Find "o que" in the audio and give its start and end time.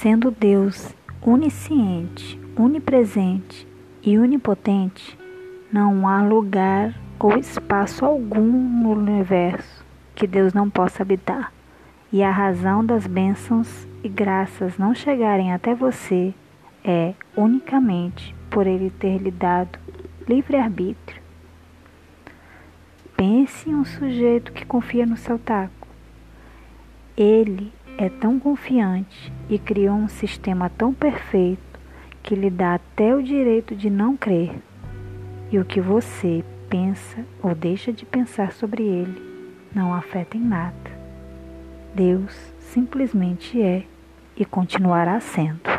35.58-35.82